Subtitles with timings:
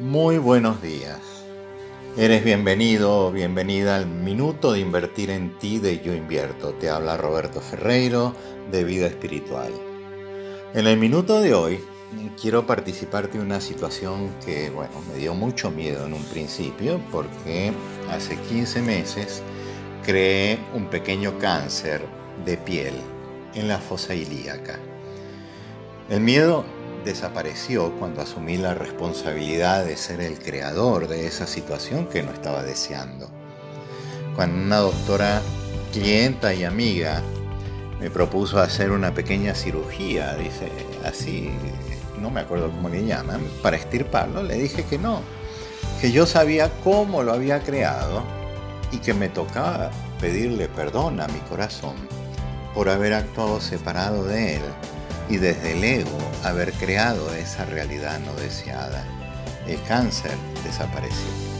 [0.00, 1.20] Muy buenos días.
[2.16, 6.74] Eres bienvenido o bienvenida al Minuto de Invertir en Ti de Yo Invierto.
[6.74, 8.34] Te habla Roberto Ferreiro
[8.72, 9.72] de Vida Espiritual.
[10.74, 11.78] En el minuto de hoy
[12.40, 17.72] quiero participarte de una situación que, bueno, me dio mucho miedo en un principio porque
[18.10, 19.44] hace 15 meses
[20.04, 22.04] creé un pequeño cáncer
[22.44, 22.94] de piel
[23.54, 24.80] en la fosa ilíaca.
[26.10, 26.64] El miedo
[27.04, 32.62] desapareció cuando asumí la responsabilidad de ser el creador de esa situación que no estaba
[32.62, 33.28] deseando.
[34.34, 35.42] Cuando una doctora,
[35.92, 37.22] clienta y amiga
[38.00, 40.68] me propuso hacer una pequeña cirugía, dice
[41.04, 41.50] así,
[42.20, 45.20] no me acuerdo cómo le llaman, para extirparlo, le dije que no,
[46.00, 48.22] que yo sabía cómo lo había creado
[48.90, 51.94] y que me tocaba pedirle perdón a mi corazón
[52.74, 54.62] por haber actuado separado de él
[55.28, 59.04] y desde el ego haber creado esa realidad no deseada.
[59.66, 61.53] El cáncer desapareció.